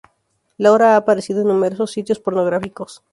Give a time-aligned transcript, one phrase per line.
[0.57, 3.03] Laura ha aparecido en numerosos sitios pornográficos.